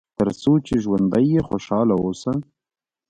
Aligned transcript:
تر 0.17 0.29
څو 0.41 0.51
چې 0.65 0.75
ژوندی 0.83 1.23
یې 1.33 1.41
خوشاله 1.47 1.95
اوسه. 2.03 2.31